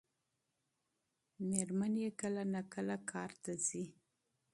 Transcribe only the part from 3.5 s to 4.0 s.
ځي.